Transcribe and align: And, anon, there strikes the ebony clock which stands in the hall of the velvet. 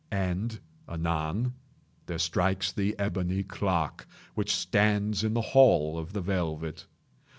And, 0.09 0.59
anon, 0.89 1.53
there 2.07 2.17
strikes 2.17 2.71
the 2.71 2.97
ebony 2.97 3.43
clock 3.43 4.07
which 4.33 4.55
stands 4.55 5.23
in 5.23 5.35
the 5.35 5.41
hall 5.53 5.95
of 5.95 6.13
the 6.13 6.21
velvet. 6.21 6.87